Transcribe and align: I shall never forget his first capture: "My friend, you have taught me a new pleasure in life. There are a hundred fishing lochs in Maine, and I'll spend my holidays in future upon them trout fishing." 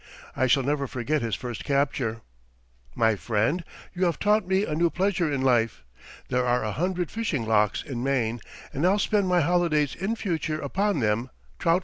I 0.35 0.47
shall 0.47 0.63
never 0.63 0.87
forget 0.87 1.21
his 1.21 1.35
first 1.35 1.63
capture: 1.63 2.21
"My 2.95 3.15
friend, 3.15 3.63
you 3.93 4.05
have 4.05 4.17
taught 4.17 4.47
me 4.47 4.65
a 4.65 4.73
new 4.73 4.89
pleasure 4.89 5.31
in 5.31 5.41
life. 5.43 5.83
There 6.29 6.43
are 6.43 6.63
a 6.65 6.71
hundred 6.71 7.11
fishing 7.11 7.45
lochs 7.47 7.83
in 7.83 8.01
Maine, 8.01 8.41
and 8.73 8.83
I'll 8.83 8.97
spend 8.97 9.27
my 9.27 9.41
holidays 9.41 9.93
in 9.93 10.15
future 10.15 10.59
upon 10.59 11.01
them 11.01 11.29
trout 11.59 11.75
fishing." 11.75 11.79